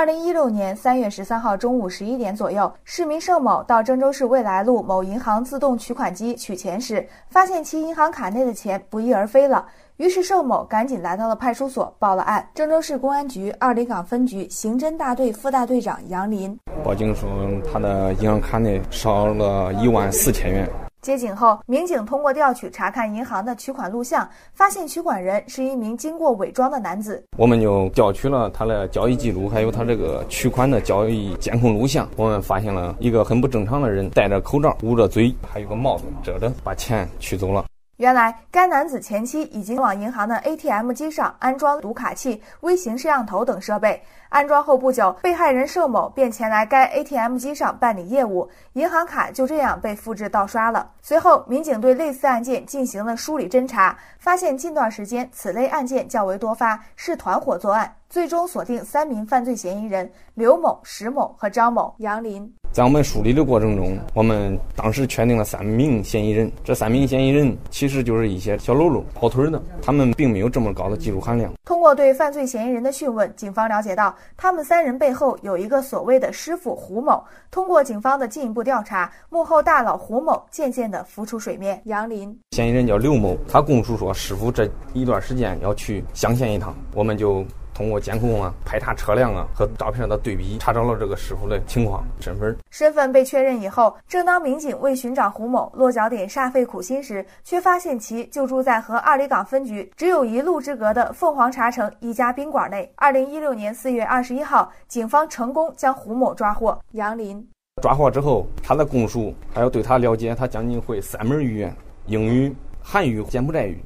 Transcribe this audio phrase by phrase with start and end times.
[0.00, 9.66] 二零一六年三月十三号中午十一点左右，市民盛某到郑州市未来路某银行自动取款机取钱时，发现其银行卡内的钱不翼而飞了。
[9.98, 12.48] 于是盛某赶紧来到了派出所报了案。
[12.54, 17.28] 郑州市公安局二里岗分局刑侦大队副大队长杨林报警说，
[17.70, 20.66] 他的银行卡内少了一万四千元。
[21.02, 27.24] 接警后，民警通过调取查看银行的取款录像，发现取款人是一名经过伪装的男子。
[27.38, 32.06] 我们就调取了他的交易记录，还有他这个取款的交易监控录像。
[32.16, 37.64] 我们发现了一个很不正常的人，戴着口罩，捂着嘴，还有个帽子遮着，把钱取走了。
[38.00, 44.02] 原来，该男子前妻已经往银行的 ATM 机上安装读卡器、微型摄像头等设备。
[44.30, 50.90] 安装后不久，被害人盛某便前来该 ATM 机上办理业务，银行卡就这样被复制盗刷了。
[51.02, 57.94] 随后，民警对类似案件进行了梳理侦查，发现近段时间此类案件较为多发，是团伙作案。
[58.08, 61.94] 最终锁定三名犯罪嫌疑人：刘某、石某和张某。
[61.98, 62.59] 杨林。
[62.72, 66.50] 在我们梳理的过程中，我们当时确定了三名嫌疑人。
[66.62, 71.52] 这三名嫌疑人其实就是一些小喽啰、跑腿的，他们并没有这么高的技术含量。
[71.64, 77.20] 通过对犯罪嫌疑人的讯问，警方了解到，他们三人背后有一个所谓的师傅胡某。
[77.50, 81.82] 通过警方的进一步调查，幕后大佬胡某渐渐地浮出水面。
[81.86, 87.44] 杨林，嫌疑人叫刘某，他供述说，师傅这一段时间要去乡县一趟，我们就。
[87.80, 92.54] 通过监控啊、排查车辆啊和照片的对比，查找了这个师傅的情况、身份。
[92.68, 102.92] 身份被确认以后，正当民警为寻找胡某落脚点煞费苦心时，却发现其就住在和二里岗分局只有一路之隔的凤凰茶城一家宾馆内。
[102.96, 106.78] 二零一六年四月二十一号，警方成功将胡某抓获。
[106.90, 107.42] 杨林
[107.80, 113.82] 抓获之后，他的供述还有对他了解，他将近会三门语言：英语、韩语、柬埔寨语，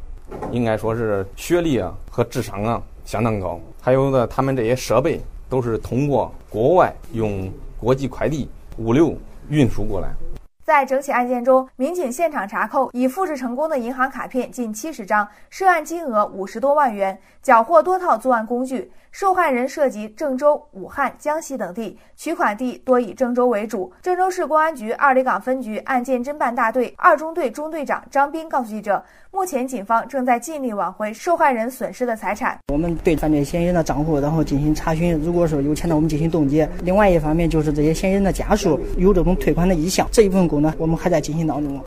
[0.50, 2.82] 应该说是学历啊和智商啊。
[3.05, 9.14] 相当高，还有呢，他们这些设备都是通过国外用国际快递物流
[9.48, 10.08] 运输过来。
[10.64, 18.90] 在整起案件中，民警现场查扣已复制成功的银行卡片近七十张，涉案金额五十多万元，缴获多套作案工具。
[19.11, 23.92] 受害人涉及郑州、武汉、江西等地，取款地多以郑州为主。
[24.02, 29.00] 郑州市公安局二里岗分局案件侦办大队二中队中队长张斌告诉记者，
[29.30, 32.58] 目前警方正在尽力挽回受害人损失的财产。
[32.72, 36.68] 我们对犯罪嫌疑人的账户，然后进行查询，如果说有钱的，我们进行冻结。
[36.83, 41.84] 另外一方面，就是这些嫌疑人的家属有这种退款的意向，这一部分我们还在进行当中。